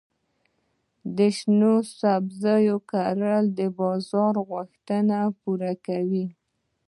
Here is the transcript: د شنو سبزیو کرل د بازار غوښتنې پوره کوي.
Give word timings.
د 1.17 1.19
شنو 1.37 1.73
سبزیو 1.99 2.77
کرل 2.91 3.45
د 3.59 3.61
بازار 3.79 4.33
غوښتنې 4.49 5.21
پوره 5.41 5.73
کوي. 5.85 6.25